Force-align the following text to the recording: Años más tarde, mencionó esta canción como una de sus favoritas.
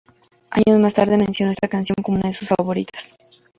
Años 0.49 0.79
más 0.79 0.95
tarde, 0.95 1.15
mencionó 1.15 1.51
esta 1.51 1.67
canción 1.67 1.95
como 2.01 2.17
una 2.17 2.29
de 2.29 2.33
sus 2.33 2.47
favoritas. 2.47 3.13